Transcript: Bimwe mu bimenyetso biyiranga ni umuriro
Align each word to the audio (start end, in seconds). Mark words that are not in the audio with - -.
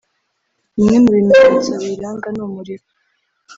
Bimwe 0.75 0.97
mu 1.03 1.09
bimenyetso 1.17 1.71
biyiranga 1.81 2.27
ni 2.31 2.41
umuriro 2.47 2.85